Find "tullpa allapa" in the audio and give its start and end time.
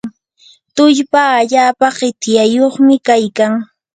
0.75-1.87